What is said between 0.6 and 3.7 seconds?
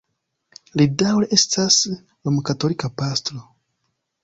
Li daŭre estas romkatolika pastro.